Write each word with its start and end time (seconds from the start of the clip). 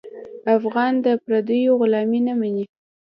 افغان 0.57 0.93
د 1.05 1.07
پردیو 1.23 1.77
غلامي 1.81 2.19
نه 2.27 2.33
مني. 2.39 2.65